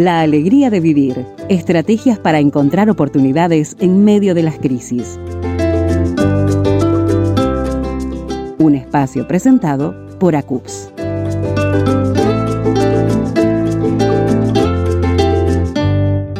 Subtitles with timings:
[0.00, 1.26] La alegría de vivir.
[1.50, 5.20] Estrategias para encontrar oportunidades en medio de las crisis.
[8.56, 10.90] Un espacio presentado por ACUPS.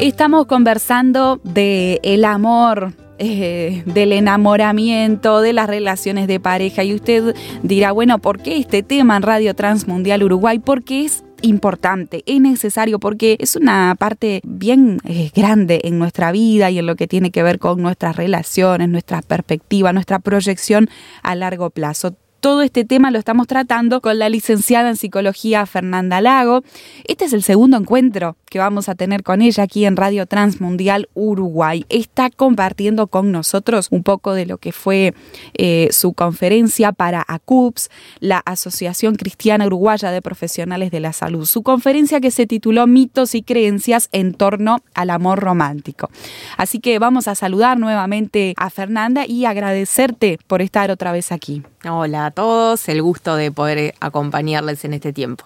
[0.00, 6.82] Estamos conversando de el amor, eh, del enamoramiento, de las relaciones de pareja.
[6.82, 10.60] Y usted dirá, bueno, ¿por qué este tema en Radio Transmundial Uruguay?
[10.60, 16.70] Porque es importante, es necesario porque es una parte bien eh, grande en nuestra vida
[16.70, 20.88] y en lo que tiene que ver con nuestras relaciones, nuestra perspectiva, nuestra proyección
[21.22, 26.20] a largo plazo todo este tema lo estamos tratando con la licenciada en psicología Fernanda
[26.20, 26.62] Lago.
[27.04, 31.08] Este es el segundo encuentro que vamos a tener con ella aquí en Radio Transmundial
[31.14, 31.84] Uruguay.
[31.88, 35.14] Está compartiendo con nosotros un poco de lo que fue
[35.54, 41.44] eh, su conferencia para ACUPS, la Asociación Cristiana Uruguaya de Profesionales de la Salud.
[41.44, 46.10] Su conferencia que se tituló Mitos y Creencias en torno al amor romántico.
[46.56, 51.62] Así que vamos a saludar nuevamente a Fernanda y agradecerte por estar otra vez aquí.
[51.88, 55.44] Hola todos, el gusto de poder acompañarles en este tiempo.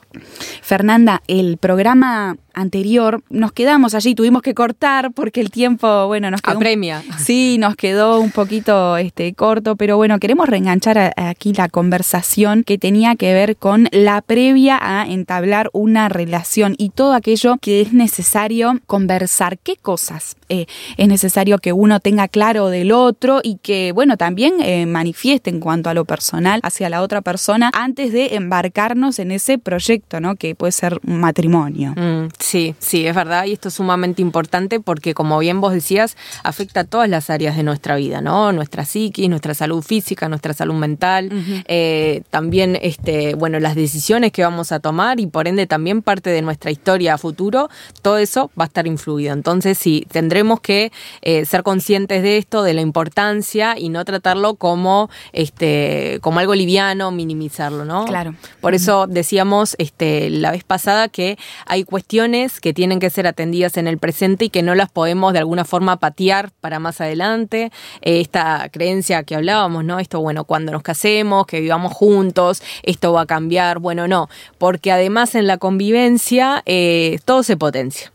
[0.62, 6.42] Fernanda, el programa anterior nos quedamos allí, tuvimos que cortar porque el tiempo, bueno, nos
[6.42, 6.56] quedó.
[6.56, 7.02] Apremia.
[7.18, 12.78] Sí, nos quedó un poquito este, corto, pero bueno, queremos reenganchar aquí la conversación que
[12.78, 17.92] tenía que ver con la previa a entablar una relación y todo aquello que es
[17.92, 19.58] necesario conversar.
[19.58, 24.54] ¿Qué cosas eh, es necesario que uno tenga claro del otro y que, bueno, también
[24.60, 29.30] eh, manifieste en cuanto a lo personal hacia la otra persona antes de embarcarnos en
[29.30, 30.36] ese proyecto, ¿no?
[30.36, 31.94] Que puede ser un matrimonio.
[31.96, 36.14] Mm, Sí, sí, es verdad, y esto es sumamente importante porque, como bien vos decías,
[36.42, 38.52] afecta a todas las áreas de nuestra vida, ¿no?
[38.52, 41.30] Nuestra psiquis, nuestra salud física, nuestra salud mental,
[41.66, 46.28] eh, también, este, bueno, las decisiones que vamos a tomar y por ende también parte
[46.28, 47.70] de nuestra historia a futuro,
[48.02, 49.32] todo eso va a estar influido.
[49.32, 50.92] Entonces, sí, tendremos que
[51.22, 56.54] eh, ser conscientes de esto, de la importancia y no tratarlo como, este, como algo
[56.54, 58.04] liviano, minimizarlo, ¿no?
[58.04, 58.34] Claro.
[58.60, 63.76] Por eso decíamos, este, la vez pasada que hay cuestiones que tienen que ser atendidas
[63.76, 67.70] en el presente y que no las podemos de alguna forma patear para más adelante.
[68.02, 70.00] Eh, esta creencia que hablábamos, ¿no?
[70.00, 73.78] Esto, bueno, cuando nos casemos, que vivamos juntos, esto va a cambiar.
[73.78, 74.28] Bueno, no,
[74.58, 78.12] porque además en la convivencia eh, todo se potencia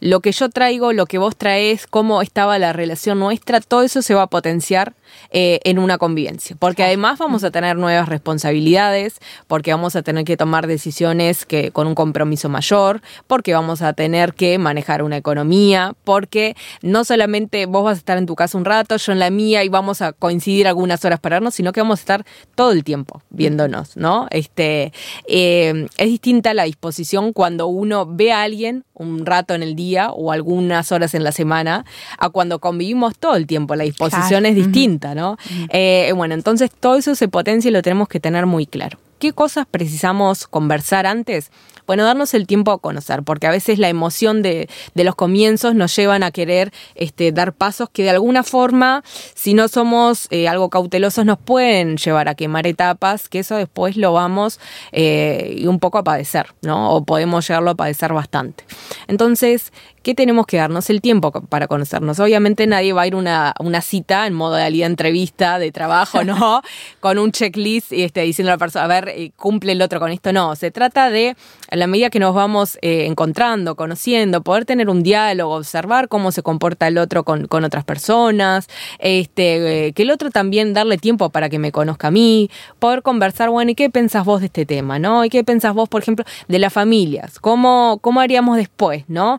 [0.00, 4.02] lo que yo traigo, lo que vos traes, cómo estaba la relación nuestra, todo eso
[4.02, 4.94] se va a potenciar
[5.30, 6.56] eh, en una convivencia.
[6.58, 11.70] Porque además vamos a tener nuevas responsabilidades, porque vamos a tener que tomar decisiones que,
[11.70, 17.66] con un compromiso mayor, porque vamos a tener que manejar una economía, porque no solamente
[17.66, 20.02] vos vas a estar en tu casa un rato, yo en la mía y vamos
[20.02, 23.96] a coincidir algunas horas para vernos, sino que vamos a estar todo el tiempo viéndonos,
[23.96, 24.26] ¿no?
[24.30, 24.92] Este,
[25.26, 30.10] eh, es distinta la disposición cuando uno ve a alguien un rato en el día
[30.10, 31.84] o algunas horas en la semana
[32.18, 33.74] a cuando convivimos todo el tiempo.
[33.74, 35.36] La disposición es distinta, ¿no?
[35.70, 38.98] Eh, bueno, entonces todo eso se potencia y lo tenemos que tener muy claro.
[39.18, 41.52] ¿Qué cosas precisamos conversar antes?
[41.86, 45.94] Bueno, darnos el tiempo a conocer, porque a veces la emoción de, los comienzos nos
[45.94, 49.02] llevan a querer este, dar pasos que de alguna forma,
[49.34, 53.96] si no somos eh, algo cautelosos, nos pueden llevar a quemar etapas, que eso después
[53.96, 54.58] lo vamos
[54.90, 56.92] eh, un poco a padecer, ¿no?
[56.92, 58.64] O podemos llegarlo a padecer bastante.
[59.06, 62.20] Entonces, ¿qué tenemos que darnos el tiempo para conocernos?
[62.20, 66.62] Obviamente nadie va a ir a una, una cita en modalidad entrevista de trabajo, ¿no?
[67.00, 70.00] con un checklist y este, diciendo a la persona, a ver, eh, cumple el otro
[70.00, 70.32] con esto.
[70.32, 71.36] No, se trata de,
[71.70, 76.32] a la medida que nos vamos eh, encontrando, conociendo, poder tener un diálogo, observar cómo
[76.32, 78.68] se comporta el otro con, otras personas,
[78.98, 83.02] este, eh, que el otro también darle tiempo para que me conozca a mí, poder
[83.02, 85.24] conversar, bueno, ¿y qué pensás vos de este tema, no?
[85.24, 87.38] ¿Y qué pensás vos, por ejemplo, de las familias?
[87.38, 89.38] ¿Cómo, cómo haríamos después, no?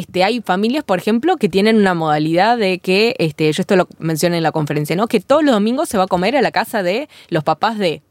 [0.00, 3.86] Este, hay familias, por ejemplo, que tienen una modalidad de que, este, yo esto lo
[3.98, 5.08] mencioné en la conferencia, ¿no?
[5.08, 8.02] Que todos los domingos se va a comer a la casa de los papás de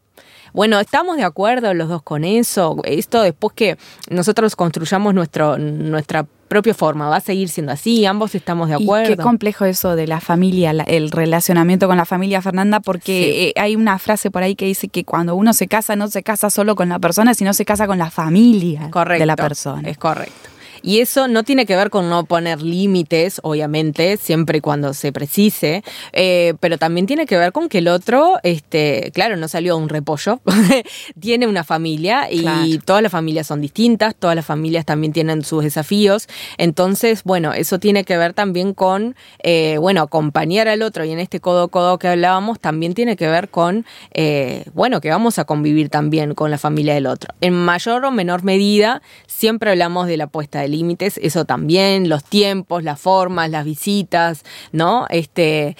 [0.51, 2.77] bueno, ¿estamos de acuerdo los dos con eso?
[2.83, 3.77] Esto después que
[4.09, 9.13] nosotros construyamos nuestro, nuestra propia forma, va a seguir siendo así, ambos estamos de acuerdo.
[9.13, 13.53] Y qué complejo eso de la familia, el relacionamiento con la familia Fernanda, porque eh,
[13.59, 16.49] hay una frase por ahí que dice que cuando uno se casa no se casa
[16.49, 19.87] solo con la persona, sino se casa con la familia de la persona.
[19.87, 20.58] Es correcto.
[20.81, 25.11] Y eso no tiene que ver con no poner límites, obviamente, siempre y cuando se
[25.11, 25.83] precise,
[26.13, 29.89] eh, pero también tiene que ver con que el otro, este, claro, no salió un
[29.89, 30.39] repollo,
[31.19, 35.63] tiene una familia y todas las familias son distintas, todas las familias también tienen sus
[35.63, 36.27] desafíos.
[36.57, 41.19] Entonces, bueno, eso tiene que ver también con, eh, bueno, acompañar al otro y en
[41.19, 45.45] este codo codo que hablábamos también tiene que ver con, eh, bueno, que vamos a
[45.45, 47.33] convivir también con la familia del otro.
[47.41, 52.09] En mayor o menor medida, siempre hablamos de la puesta del de límites, eso también,
[52.09, 55.05] los tiempos, las formas, las visitas, ¿no?
[55.09, 55.75] Este,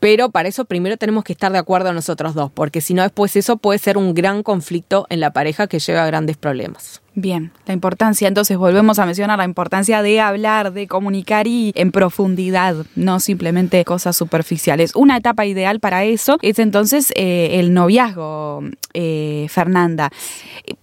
[0.00, 3.34] pero para eso primero tenemos que estar de acuerdo nosotros dos, porque si no después
[3.36, 7.02] eso puede ser un gran conflicto en la pareja que lleva a grandes problemas.
[7.20, 11.90] Bien, la importancia, entonces volvemos a mencionar la importancia de hablar, de comunicar y en
[11.90, 14.94] profundidad, no simplemente cosas superficiales.
[14.94, 18.62] Una etapa ideal para eso es entonces eh, el noviazgo,
[18.94, 20.12] eh, Fernanda.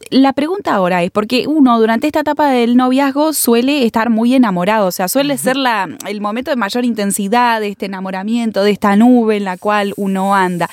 [0.09, 4.87] La pregunta ahora es, porque uno durante esta etapa del noviazgo suele estar muy enamorado,
[4.87, 8.97] o sea, suele ser la, el momento de mayor intensidad de este enamoramiento, de esta
[8.97, 10.69] nube en la cual uno anda.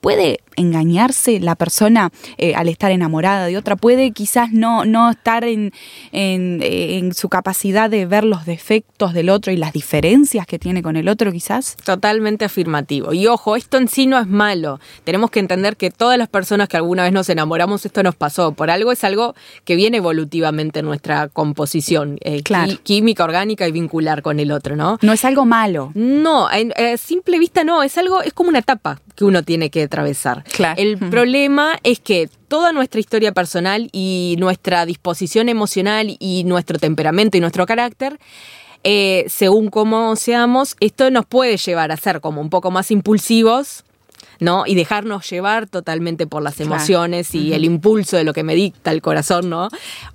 [0.00, 3.76] ¿Puede engañarse la persona eh, al estar enamorada de otra?
[3.76, 5.72] ¿Puede quizás no, no estar en,
[6.12, 10.96] en, su capacidad de ver los defectos del otro y las diferencias que tiene con
[10.96, 11.76] el otro quizás?
[11.84, 13.12] Totalmente afirmativo.
[13.12, 14.80] Y ojo, esto en sí no es malo.
[15.04, 18.52] Tenemos que entender que todas las personas que alguna vez nos enamoramos, esto nos pasó.
[18.52, 19.34] Por algo es algo
[19.64, 22.42] que viene evolutivamente en nuestra composición eh,
[22.82, 24.98] química, orgánica y vincular con el otro, ¿no?
[25.02, 25.92] No es algo malo.
[25.94, 29.82] No, a simple vista no, es algo, es como una etapa que uno tiene que
[29.82, 30.44] atravesar.
[30.76, 37.36] El problema es que toda nuestra historia personal y nuestra disposición emocional y nuestro temperamento
[37.36, 38.18] y nuestro carácter
[38.82, 43.84] eh, según cómo seamos, esto nos puede llevar a ser como un poco más impulsivos,
[44.38, 44.64] ¿no?
[44.66, 48.90] Y dejarnos llevar totalmente por las emociones y el impulso de lo que me dicta
[48.90, 49.68] el corazón, ¿no?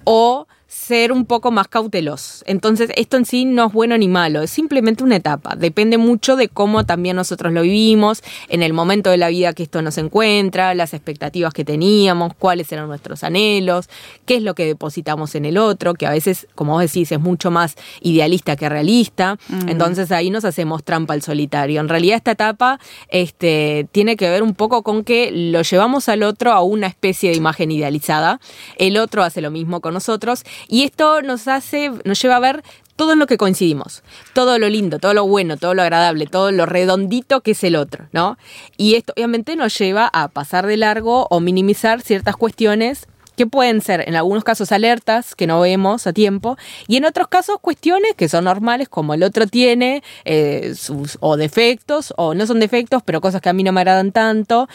[0.04, 2.44] O ser un poco más cautelosos.
[2.45, 5.56] Entonces, esto en sí no es bueno ni malo, es simplemente una etapa.
[5.56, 9.63] Depende mucho de cómo también nosotros lo vivimos, en el momento de la vida que
[9.63, 13.89] esto nos encuentra, las expectativas que teníamos, cuáles eran nuestros anhelos,
[14.25, 17.19] qué es lo que depositamos en el otro, que a veces, como vos decís, es
[17.19, 19.39] mucho más idealista que realista.
[19.48, 19.69] Mm.
[19.69, 21.80] Entonces ahí nos hacemos trampa al solitario.
[21.80, 22.80] En realidad esta etapa
[23.10, 27.31] este, tiene que ver un poco con que lo llevamos al otro a una especie
[27.31, 28.39] de imagen idealizada.
[28.78, 32.64] El otro hace lo mismo con nosotros y esto nos hace, nos lleva a ver
[32.96, 34.04] todo en lo que coincidimos,
[34.34, 37.76] todo lo lindo, todo lo bueno, todo lo agradable, todo lo redondito que es el
[37.76, 38.38] otro, ¿no?
[38.78, 43.82] Y esto obviamente nos lleva a pasar de largo o minimizar ciertas cuestiones que pueden
[43.82, 46.58] ser en algunos casos alertas que no vemos a tiempo
[46.88, 51.36] y en otros casos cuestiones que son normales como el otro tiene eh, sus o
[51.36, 54.68] defectos o no son defectos pero cosas que a mí no me agradan tanto.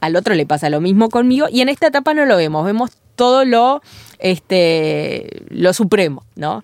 [0.00, 2.64] Al otro le pasa lo mismo conmigo y en esta etapa no lo vemos.
[2.64, 3.82] Vemos todo lo,
[4.18, 6.62] este, lo supremo, ¿no?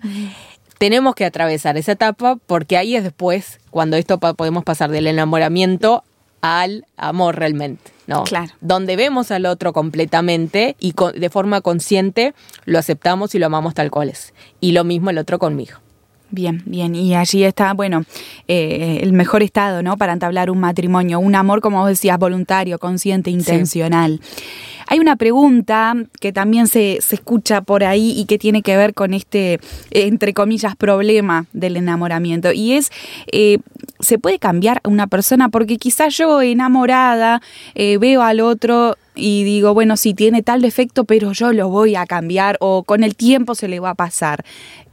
[0.79, 6.03] Tenemos que atravesar esa etapa porque ahí es después cuando esto podemos pasar del enamoramiento
[6.41, 8.23] al amor realmente, ¿no?
[8.23, 8.53] Claro.
[8.59, 12.33] Donde vemos al otro completamente y de forma consciente
[12.65, 14.33] lo aceptamos y lo amamos tal cual es.
[14.59, 15.77] Y lo mismo el otro conmigo.
[16.31, 16.95] Bien, bien.
[16.95, 18.03] Y allí está, bueno,
[18.47, 19.95] eh, el mejor estado, ¿no?
[19.95, 24.19] Para entablar un matrimonio, un amor, como vos decías, voluntario, consciente, intencional.
[24.87, 28.93] Hay una pregunta que también se, se, escucha por ahí y que tiene que ver
[28.93, 29.59] con este,
[29.91, 32.51] entre comillas, problema del enamoramiento.
[32.53, 32.91] Y es,
[33.31, 33.59] eh,
[33.99, 35.49] ¿se puede cambiar a una persona?
[35.49, 37.41] Porque quizás yo enamorada
[37.75, 41.95] eh, veo al otro y digo, bueno, sí tiene tal defecto, pero yo lo voy
[41.95, 44.45] a cambiar o con el tiempo se le va a pasar.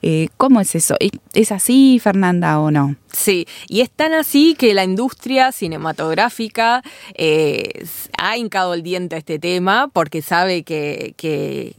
[0.06, 0.96] Eh, ¿Cómo es eso?
[1.32, 2.96] ¿Es así, Fernanda, o no?
[3.10, 6.82] Sí, y es tan así que la industria cinematográfica
[7.14, 7.86] eh,
[8.18, 11.74] ha hincado el diente a este tema porque sabe que, que,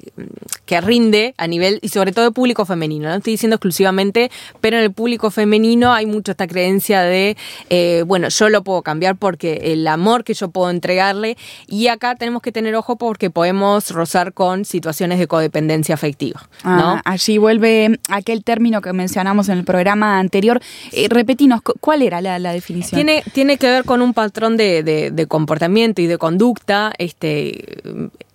[0.81, 4.83] rinde a nivel, y sobre todo de público femenino, no estoy diciendo exclusivamente, pero en
[4.83, 7.37] el público femenino hay mucho esta creencia de,
[7.69, 11.37] eh, bueno, yo lo puedo cambiar porque el amor que yo puedo entregarle,
[11.67, 16.47] y acá tenemos que tener ojo porque podemos rozar con situaciones de codependencia afectiva.
[16.63, 16.95] ¿no?
[16.95, 20.61] Ah, allí vuelve aquel término que mencionamos en el programa anterior.
[20.91, 22.97] Eh, repetinos, ¿cuál era la, definición?
[22.97, 27.79] Tiene, tiene que ver con un patrón de, comportamiento y de conducta este,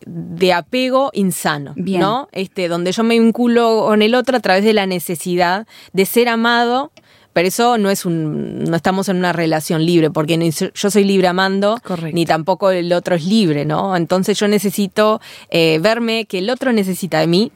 [0.07, 2.29] de apego insano, ¿no?
[2.33, 6.29] Este, donde yo me vinculo con el otro a través de la necesidad de ser
[6.29, 6.91] amado
[7.33, 10.39] pero eso no es un, no estamos en una relación libre, porque
[10.75, 11.79] yo soy libre amando,
[12.13, 13.97] ni tampoco el otro es libre, ¿no?
[13.97, 15.21] Entonces yo necesito
[15.51, 17.53] eh, verme que el otro necesita de mí,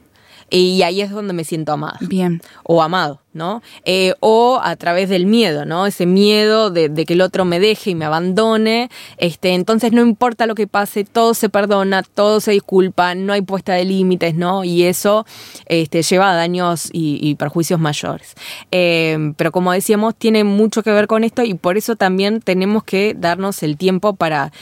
[0.51, 1.99] y ahí es donde me siento amada.
[2.01, 2.41] Bien.
[2.63, 3.24] O amado.
[3.35, 3.63] ¿No?
[3.85, 5.87] Eh, o a través del miedo, ¿no?
[5.87, 8.91] Ese miedo de, que el otro me deje y me abandone.
[9.19, 13.43] Este, entonces no importa lo que pase, todo se perdona, todo se disculpa, no hay
[13.43, 14.65] puesta de límites, ¿no?
[14.65, 15.27] Y eso
[15.67, 18.35] este, lleva a daños y, perjuicios mayores.
[18.71, 22.85] Eh, pero como decíamos, tiene mucho que ver con esto y por eso también tenemos
[22.85, 24.53] que darnos el tiempo para,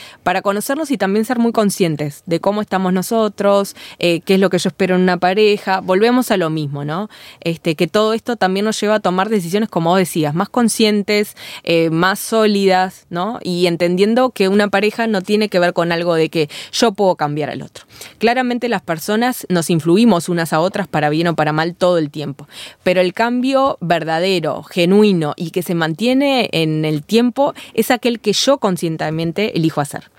[0.43, 4.59] conocernos y también ser muy conscientes de cómo estamos nosotros, eh, qué es lo que
[4.59, 5.81] yo espero en una pareja.
[5.81, 7.11] Volvemos a lo mismo, ¿no?
[7.41, 11.91] Este, que todo esto también nos lleva a tomar decisiones, como decías, más conscientes, eh,
[11.91, 13.39] más sólidas, ¿no?
[13.43, 17.17] Y entendiendo que una pareja no tiene que ver con algo de que yo puedo
[17.17, 17.85] cambiar al otro.
[18.19, 22.11] Claramente las personas nos influimos unas a otras para bien o para mal todo el
[22.11, 22.49] tiempo,
[22.83, 28.33] pero el cambio verdadero, genuino y que se mantiene en el tiempo es aquel que
[28.33, 30.11] yo conscientemente elijo hacer.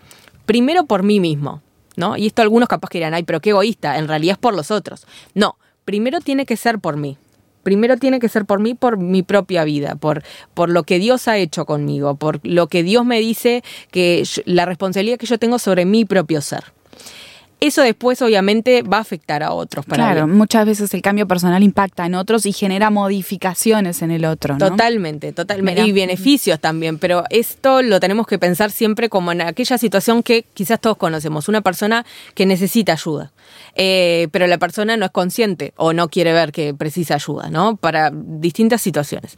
[0.45, 1.61] Primero por mí mismo,
[1.95, 2.17] ¿no?
[2.17, 4.71] Y esto algunos capaz que dirán, ay, pero qué egoísta, en realidad es por los
[4.71, 5.05] otros.
[5.33, 7.17] No, primero tiene que ser por mí.
[7.63, 11.27] Primero tiene que ser por mí, por mi propia vida, por, por lo que Dios
[11.27, 15.59] ha hecho conmigo, por lo que Dios me dice que la responsabilidad que yo tengo
[15.59, 16.63] sobre mi propio ser
[17.67, 19.85] eso después obviamente va a afectar a otros.
[19.85, 24.57] claro, muchas veces el cambio personal impacta en otros y genera modificaciones en el otro.
[24.57, 25.81] Totalmente, totalmente.
[25.83, 30.43] Y beneficios también, pero esto lo tenemos que pensar siempre como en aquella situación que
[30.53, 32.05] quizás todos conocemos, una persona
[32.35, 33.31] que necesita ayuda.
[33.75, 37.75] Eh, pero la persona no es consciente o no quiere ver que precisa ayuda, ¿no?
[37.77, 39.37] Para distintas situaciones.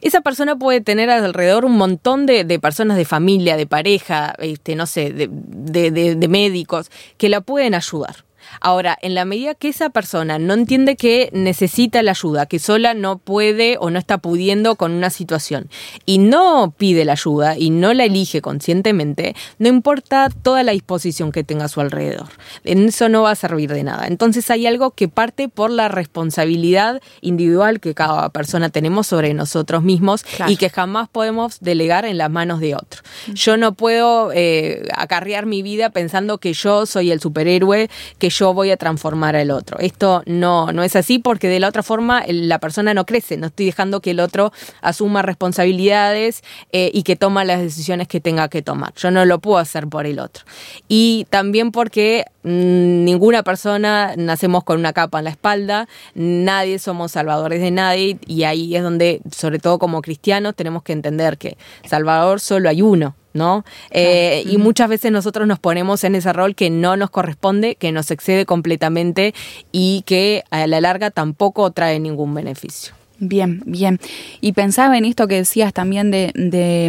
[0.00, 4.86] Esa persona puede tener alrededor un montón de, personas de familia, de pareja, este, no
[4.86, 8.24] sé, de médicos, que la pueden ayudar.
[8.60, 12.94] Ahora, en la medida que esa persona no entiende que necesita la ayuda, que sola
[12.94, 15.68] no puede o no está pudiendo con una situación
[16.06, 21.32] y no pide la ayuda y no la elige conscientemente, no importa toda la disposición
[21.32, 22.28] que tenga a su alrededor.
[22.64, 24.06] En eso no va a servir de nada.
[24.06, 29.82] Entonces hay algo que parte por la responsabilidad individual que cada persona tenemos sobre nosotros
[29.82, 33.02] mismos y que jamás podemos delegar en las manos de otro.
[33.34, 38.54] Yo no puedo eh, acarrear mi vida pensando que yo soy el superhéroe, que yo
[38.54, 39.78] voy a transformar al otro.
[39.78, 43.48] Esto no, no es así porque de la otra forma la persona no crece, no
[43.48, 48.48] estoy dejando que el otro asuma responsabilidades eh, y que toma las decisiones que tenga
[48.48, 48.92] que tomar.
[48.96, 50.44] Yo no lo puedo hacer por el otro.
[50.88, 57.12] Y también porque mm, ninguna persona nacemos con una capa en la espalda, nadie somos
[57.12, 61.56] salvadores de nadie y ahí es donde, sobre todo como cristianos, tenemos que entender que
[61.84, 63.14] Salvador solo hay uno.
[63.34, 63.64] ¿No?
[63.90, 67.92] Eh, y muchas veces nosotros nos ponemos en ese rol que no nos corresponde, que
[67.92, 69.34] nos excede completamente
[69.70, 72.94] y que a la larga tampoco trae ningún beneficio.
[73.24, 74.00] Bien, bien.
[74.40, 76.32] Y pensaba en esto que decías también de,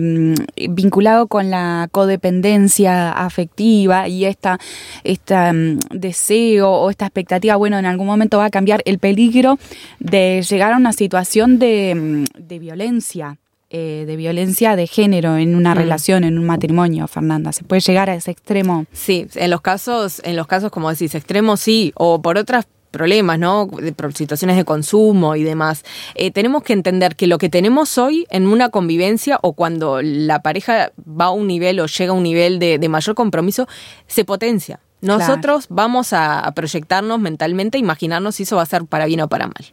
[0.02, 4.60] mm, vinculado con la codependencia afectiva y esta,
[5.04, 9.60] esta mm, deseo o esta expectativa, bueno, en algún momento va a cambiar el peligro
[10.00, 13.38] de llegar a una situación de, mm, de violencia
[13.76, 15.78] eh, de violencia de género en una mm.
[15.78, 17.52] relación, en un matrimonio, Fernanda?
[17.52, 18.86] ¿Se puede llegar a ese extremo?
[18.94, 23.40] Sí, en los casos, en los casos, como decís, extremos sí, o por otras problemas,
[23.40, 23.68] ¿no?
[23.96, 25.84] Por situaciones de consumo y demás.
[26.14, 30.44] Eh, tenemos que entender que lo que tenemos hoy en una convivencia o cuando la
[30.44, 33.68] pareja va a un nivel o llega a un nivel de mayor compromiso,
[34.06, 34.80] se potencia.
[35.04, 39.48] Nosotros vamos a proyectarnos mentalmente, imaginarnos si eso va a ser para bien o para
[39.48, 39.66] mal.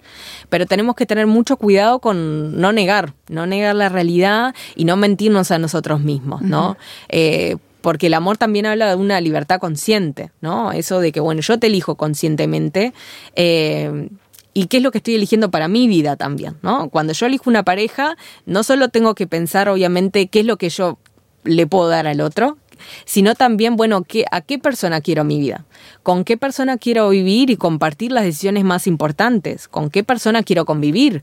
[0.49, 4.97] Pero tenemos que tener mucho cuidado con no negar, no negar la realidad y no
[4.97, 6.77] mentirnos a nosotros mismos, ¿no?
[7.09, 10.73] Eh, porque el amor también habla de una libertad consciente, ¿no?
[10.73, 12.93] Eso de que, bueno, yo te elijo conscientemente.
[13.37, 14.09] Eh,
[14.53, 16.57] ¿Y qué es lo que estoy eligiendo para mi vida también?
[16.63, 16.91] ¿no?
[16.91, 20.71] Cuando yo elijo una pareja, no solo tengo que pensar, obviamente, qué es lo que
[20.71, 20.99] yo
[21.45, 22.59] le puedo dar al otro,
[23.05, 25.65] sino también, bueno, ¿qué, ¿a qué persona quiero mi vida?
[26.03, 29.69] ¿Con qué persona quiero vivir y compartir las decisiones más importantes?
[29.69, 31.23] ¿Con qué persona quiero convivir?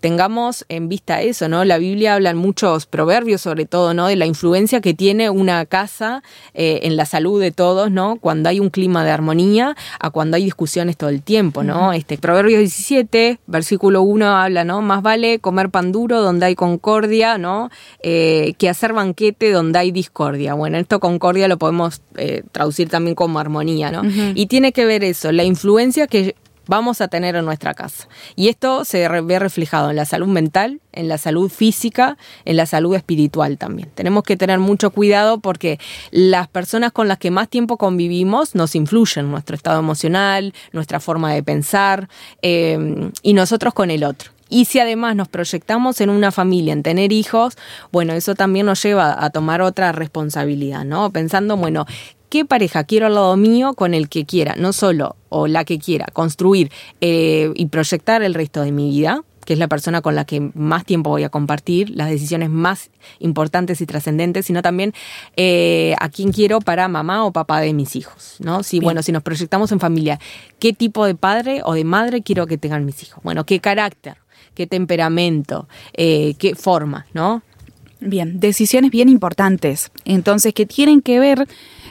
[0.00, 1.64] Tengamos en vista eso, ¿no?
[1.64, 4.06] La Biblia habla en muchos proverbios, sobre todo, ¿no?
[4.06, 6.22] De la influencia que tiene una casa
[6.54, 8.16] eh, en la salud de todos, ¿no?
[8.16, 11.92] Cuando hay un clima de armonía a cuando hay discusiones todo el tiempo, ¿no?
[11.92, 14.82] Este Proverbios 17, versículo 1 habla, ¿no?
[14.82, 17.70] Más vale comer pan duro donde hay concordia, ¿no?
[18.02, 20.54] Eh, que hacer banquete donde hay discordia.
[20.54, 24.02] Bueno, esto concordia lo podemos eh, traducir también como armonía, ¿no?
[24.34, 26.34] Y tiene que ver eso, la influencia que
[26.68, 28.08] vamos a tener en nuestra casa.
[28.36, 32.66] Y esto se ve reflejado en la salud mental, en la salud física, en la
[32.66, 33.90] salud espiritual también.
[33.94, 35.80] Tenemos que tener mucho cuidado porque
[36.12, 41.32] las personas con las que más tiempo convivimos nos influyen nuestro estado emocional, nuestra forma
[41.32, 42.08] de pensar
[42.42, 44.30] eh, y nosotros con el otro.
[44.48, 47.56] Y si además nos proyectamos en una familia, en tener hijos,
[47.92, 51.10] bueno, eso también nos lleva a tomar otra responsabilidad, ¿no?
[51.10, 51.86] Pensando, bueno,
[52.28, 55.78] ¿qué pareja quiero al lado mío con el que quiera, no solo o la que
[55.78, 59.22] quiera, construir eh, y proyectar el resto de mi vida?
[59.48, 62.90] que es la persona con la que más tiempo voy a compartir, las decisiones más
[63.18, 64.92] importantes y trascendentes, sino también
[65.38, 68.62] eh, a quién quiero para mamá o papá de mis hijos, ¿no?
[68.62, 70.20] Si, bueno, si nos proyectamos en familia,
[70.58, 73.22] ¿qué tipo de padre o de madre quiero que tengan mis hijos?
[73.24, 74.18] Bueno, ¿qué carácter?
[74.58, 77.42] Qué temperamento, eh, qué forma, ¿no?
[78.00, 81.46] Bien, decisiones bien importantes, entonces que tienen que ver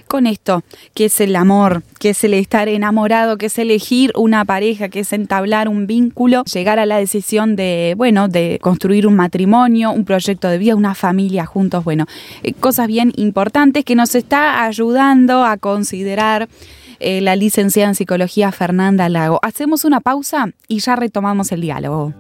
[0.09, 4.43] con esto, que es el amor, que es el estar enamorado, que es elegir una
[4.43, 9.15] pareja, que es entablar un vínculo, llegar a la decisión de, bueno, de construir un
[9.15, 12.05] matrimonio, un proyecto de vida, una familia juntos, bueno,
[12.43, 16.49] eh, cosas bien importantes que nos está ayudando a considerar
[16.99, 19.39] eh, la licenciada en psicología Fernanda Lago.
[19.41, 22.13] Hacemos una pausa y ya retomamos el diálogo.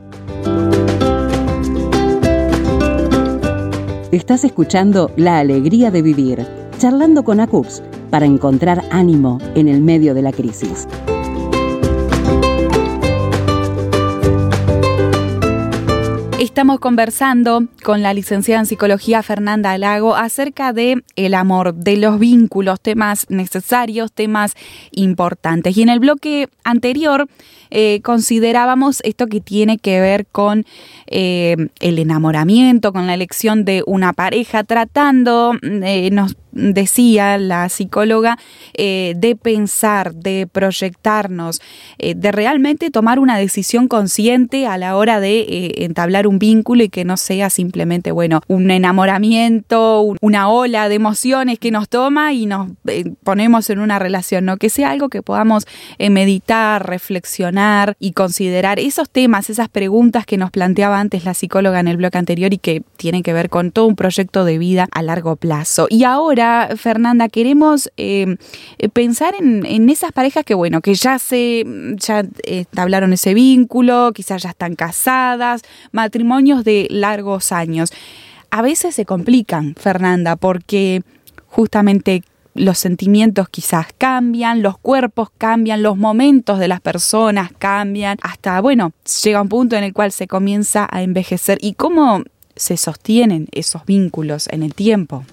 [4.11, 6.47] Estás escuchando La Alegría de Vivir,
[6.79, 10.87] charlando con ACUPS para encontrar ánimo en el medio de la crisis.
[16.39, 22.19] Estamos conversando con la licenciada en psicología Fernanda Lago acerca de el amor, de los
[22.19, 24.53] vínculos, temas necesarios, temas
[24.91, 25.75] importantes.
[25.75, 27.27] Y en el bloque anterior
[27.71, 30.67] eh, considerábamos esto que tiene que ver con
[31.07, 38.37] eh, el enamoramiento, con la elección de una pareja, tratando, eh, nos decía la psicóloga,
[38.73, 41.61] eh, de pensar, de proyectarnos,
[41.97, 46.83] eh, de realmente tomar una decisión consciente a la hora de eh, entablar un vínculo
[46.83, 52.33] y que no sea simplemente, bueno, un enamoramiento, una ola de emociones que nos toma
[52.33, 52.69] y nos
[53.23, 54.57] ponemos en una relación, ¿no?
[54.57, 55.65] Que sea algo que podamos
[55.99, 61.87] meditar, reflexionar y considerar esos temas, esas preguntas que nos planteaba antes la psicóloga en
[61.87, 65.01] el bloque anterior y que tienen que ver con todo un proyecto de vida a
[65.01, 65.87] largo plazo.
[65.89, 68.37] Y ahora, Fernanda, queremos eh,
[68.93, 74.49] pensar en, esas parejas que, bueno, que ya se, ya establaron ese vínculo, quizás ya
[74.49, 75.61] están casadas,
[75.91, 77.91] matrimonios de largos años.
[78.49, 81.01] A veces se complican, Fernanda, porque
[81.47, 82.23] justamente
[82.57, 88.93] los sentimientos quizás cambian, los cuerpos cambian, los momentos de las personas cambian, hasta, bueno,
[89.23, 91.59] llega un punto en el cual se comienza a envejecer.
[91.61, 92.23] ¿Y cómo
[92.55, 95.23] se sostienen esos vínculos en el tiempo?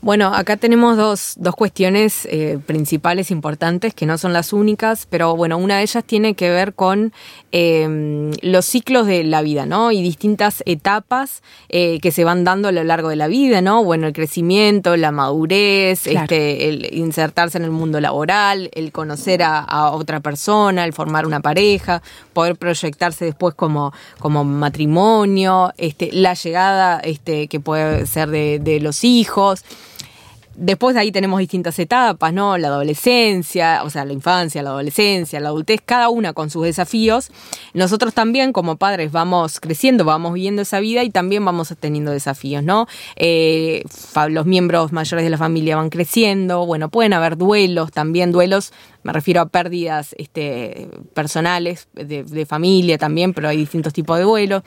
[0.00, 5.34] Bueno, acá tenemos dos, dos cuestiones eh, principales importantes que no son las únicas, pero
[5.34, 7.12] bueno, una de ellas tiene que ver con
[7.50, 9.90] em, los ciclos de la vida, ¿no?
[9.90, 13.82] Y distintas etapas eh, que se van dando a lo largo de la vida, ¿no?
[13.82, 19.90] Bueno, el crecimiento, la madurez, este, el insertarse en el mundo laboral, el conocer a,
[19.90, 22.02] otra persona, el formar una pareja,
[22.34, 28.78] poder proyectarse después como, como matrimonio, este, la llegada este, que puede ser de, de
[28.78, 29.64] los hijos.
[30.60, 32.58] Después de ahí tenemos distintas etapas, ¿no?
[32.58, 37.30] La adolescencia, o sea, la infancia, la adolescencia, la adultez, cada una con sus desafíos.
[37.74, 42.64] Nosotros también como padres vamos creciendo, vamos viviendo esa vida y también vamos teniendo desafíos,
[42.64, 42.88] ¿no?
[43.14, 43.84] Eh,
[44.30, 48.72] los miembros mayores de la familia van creciendo, bueno, pueden haber duelos, también duelos,
[49.04, 54.24] me refiero a pérdidas este, personales, de, de familia también, pero hay distintos tipos de
[54.24, 54.64] duelos.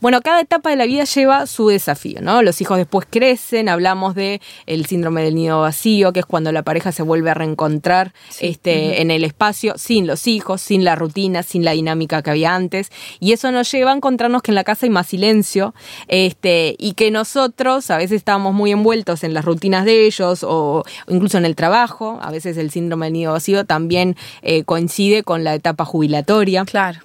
[0.00, 2.42] Bueno, cada etapa de la vida lleva su desafío, ¿no?
[2.42, 6.62] Los hijos después crecen, hablamos de el síndrome del nido vacío, que es cuando la
[6.62, 11.42] pareja se vuelve a reencontrar este, en el espacio sin los hijos, sin la rutina,
[11.42, 12.92] sin la dinámica que había antes.
[13.18, 15.74] Y eso nos lleva a encontrarnos que en la casa hay más silencio
[16.06, 20.84] este, y que nosotros a veces estamos muy envueltos en las rutinas de ellos o
[21.08, 22.20] incluso en el trabajo.
[22.22, 26.64] A veces el síndrome del nido vacío también eh, coincide con la etapa jubilatoria.
[26.64, 27.00] Claro.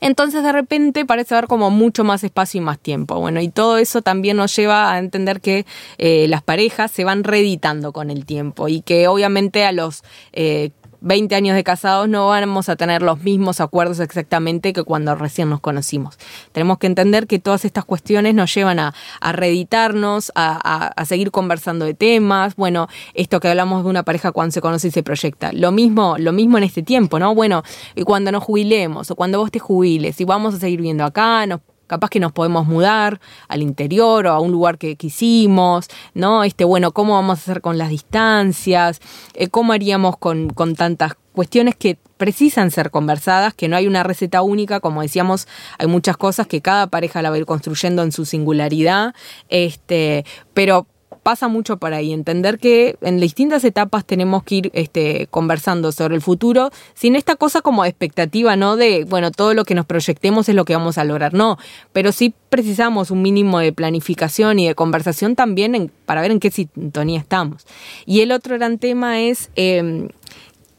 [0.00, 3.18] Entonces de repente parece haber como mucho más espacio y más tiempo.
[3.20, 5.66] Bueno, y todo eso también nos lleva a entender que
[5.98, 10.02] eh, las parejas se van reeditando con el tiempo y que obviamente a los
[10.32, 15.14] 20 eh, años de casados no vamos a tener los mismos acuerdos exactamente que cuando
[15.14, 16.18] recién nos conocimos.
[16.52, 21.84] Tenemos que entender que todas estas cuestiones nos llevan a, reeditarnos, a, a, seguir conversando
[21.84, 22.56] de temas.
[22.56, 25.52] Bueno, esto que hablamos de una pareja cuando se conoce y se proyecta.
[25.52, 27.34] Lo mismo, lo mismo en este tiempo, ¿no?
[27.34, 27.62] Bueno,
[27.94, 31.46] y cuando nos jubilemos o cuando vos te jubiles y vamos a seguir viendo acá,
[31.46, 36.44] nos capaz que nos podemos mudar al interior o a un lugar que quisimos, ¿no?
[36.44, 39.00] Este, bueno, ¿cómo vamos a hacer con las distancias?
[39.34, 44.02] Eh, ¿Cómo haríamos con, con tantas cuestiones que precisan ser conversadas, que no hay una
[44.02, 45.46] receta única, como decíamos,
[45.78, 49.14] hay muchas cosas que cada pareja la va a ir construyendo en su singularidad,
[49.48, 50.86] este, pero
[51.26, 56.14] pasa mucho por ahí, entender que en distintas etapas tenemos que ir este, conversando sobre
[56.14, 58.76] el futuro, sin esta cosa como expectativa, ¿no?
[58.76, 61.58] De, bueno, todo lo que nos proyectemos es lo que vamos a lograr, no,
[61.92, 66.52] pero sí precisamos un mínimo de planificación y de conversación también para ver en qué
[66.52, 67.66] sintonía estamos.
[68.04, 69.50] Y el otro gran tema es...
[69.56, 70.10] Em,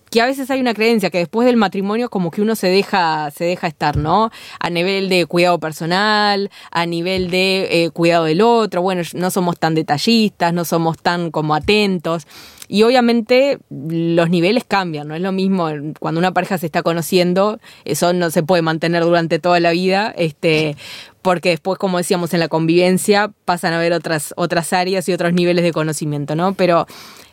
[0.09, 3.29] que a veces hay una creencia que después del matrimonio como que uno se deja,
[3.31, 4.31] se deja estar, ¿no?
[4.59, 9.57] A nivel de cuidado personal, a nivel de eh, cuidado del otro, bueno, no somos
[9.59, 12.25] tan detallistas, no somos tan como atentos.
[12.69, 17.59] Y obviamente los niveles cambian, no es lo mismo cuando una pareja se está conociendo,
[17.85, 20.75] eso no se puede mantener durante toda la vida, este,
[21.21, 25.31] porque después, como decíamos, en la convivencia pasan a haber otras, otras áreas y otros
[25.33, 26.55] niveles de conocimiento, ¿no?
[26.55, 26.87] Pero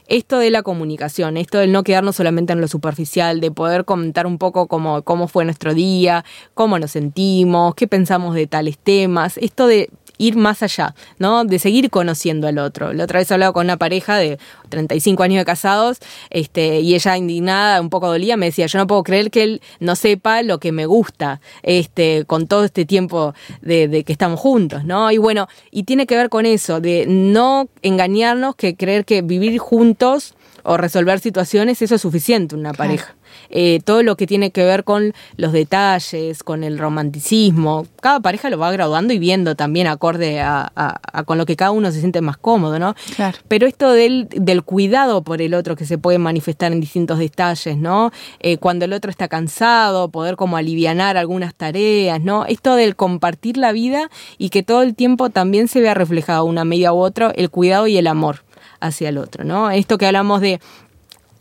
[0.06, 4.26] esto de la comunicación, esto del no quedarnos solamente en lo superficial, de poder comentar
[4.26, 9.38] un poco cómo, cómo fue nuestro día, cómo nos sentimos, qué pensamos de tales temas,
[9.38, 11.44] esto de ir más allá, ¿no?
[11.44, 12.92] De seguir conociendo al otro.
[12.92, 15.98] La otra vez hablaba con una pareja de 35 años de casados,
[16.30, 19.62] este, y ella indignada, un poco dolida, me decía, yo no puedo creer que él
[19.80, 24.40] no sepa lo que me gusta, este, con todo este tiempo de, de que estamos
[24.40, 25.10] juntos, ¿no?
[25.10, 29.58] Y bueno, y tiene que ver con eso, de no engañarnos, que creer que vivir
[29.58, 33.14] juntos o resolver situaciones, eso es suficiente una pareja.
[33.50, 38.50] Eh, todo lo que tiene que ver con los detalles, con el romanticismo, cada pareja
[38.50, 40.72] lo va graduando y viendo también acorde a,
[41.26, 42.94] con lo que cada uno se siente más cómodo, ¿no?
[43.16, 43.38] Claro.
[43.48, 47.76] Pero esto del, del cuidado por el otro que se puede manifestar en distintos detalles,
[47.76, 48.10] ¿no?
[48.40, 52.46] Eh, cuando el otro está cansado, poder como alivianar algunas tareas, ¿no?
[52.46, 56.64] Esto del compartir la vida y que todo el tiempo también se vea reflejado una
[56.64, 58.43] media u otra el cuidado y el amor
[58.86, 59.70] hacia el otro, ¿no?
[59.70, 60.60] Esto que hablamos de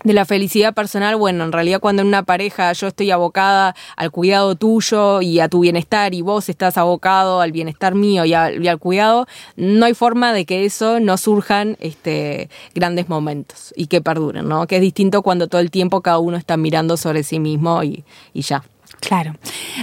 [0.03, 4.12] de la felicidad personal, bueno, en realidad cuando en una pareja yo estoy abocada al
[4.12, 8.79] cuidado tuyo y a tu bienestar y vos estás abocado al bienestar mío y, al
[8.79, 14.47] cuidado, no hay forma de que eso no surjan este, grandes momentos y que perduren,
[14.47, 14.67] ¿no?
[14.67, 18.03] Que es distinto cuando todo el tiempo cada uno está mirando sobre sí mismo y,
[18.34, 18.63] y ya.
[18.99, 19.34] Claro,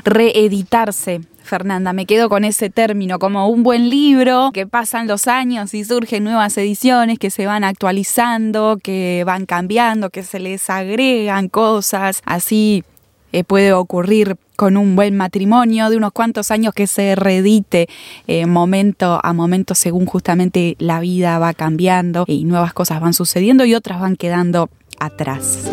[0.04, 5.74] reeditarse Fernanda, me quedo con ese término, como un buen libro, que pasan los años
[5.74, 11.48] y surgen nuevas ediciones que se van actualizando, que van cambiando, que se les agregan
[11.48, 12.84] cosas, así
[13.32, 17.88] eh, puede ocurrir con un buen matrimonio de unos cuantos años que se reedite
[18.26, 23.64] eh, momento a momento según justamente la vida va cambiando y nuevas cosas van sucediendo
[23.64, 24.68] y otras van quedando
[24.98, 25.70] atrás.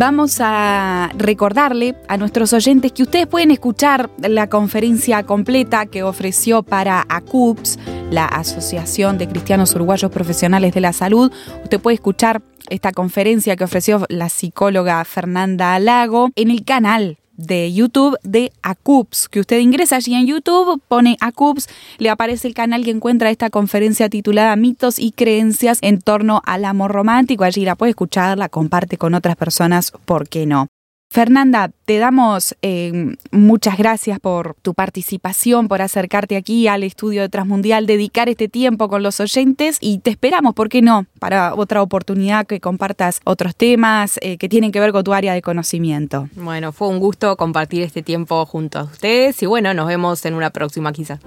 [0.00, 6.62] Vamos a recordarle a nuestros oyentes que ustedes pueden escuchar la conferencia completa que ofreció
[6.62, 7.78] para ACUPS,
[8.10, 11.30] la Asociación de Cristianos Uruguayos Profesionales de la Salud.
[11.62, 17.72] Usted puede escuchar esta conferencia que ofreció la psicóloga Fernanda Lago en el canal de
[17.72, 22.84] YouTube de ACUPS, que usted ingresa allí en YouTube, pone ACUPS, le aparece el canal
[22.84, 27.44] que encuentra esta conferencia titulada Mitos y Creencias en torno al amor romántico.
[27.44, 30.68] Allí la puede escuchar, la comparte con otras personas, ¿por qué no?
[31.12, 37.28] Fernanda, te damos eh, muchas gracias por tu participación, por acercarte aquí al estudio de
[37.28, 41.82] Transmundial, dedicar este tiempo con los oyentes y te esperamos, ¿por qué no?, para otra
[41.82, 46.28] oportunidad que compartas otros temas eh, que tienen que ver con tu área de conocimiento.
[46.36, 50.34] Bueno, fue un gusto compartir este tiempo junto a ustedes y bueno, nos vemos en
[50.34, 51.18] una próxima quizás.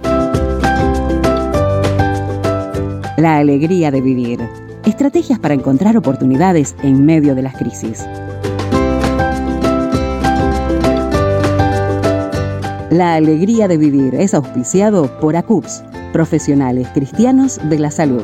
[3.18, 4.40] La alegría de vivir.
[4.86, 8.06] Estrategias para encontrar oportunidades en medio de las crisis.
[12.94, 18.22] La alegría de vivir es auspiciado por ACUPS, profesionales cristianos de la salud.